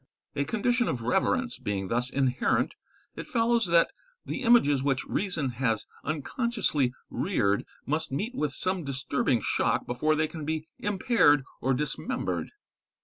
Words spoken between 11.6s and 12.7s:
or dismembered.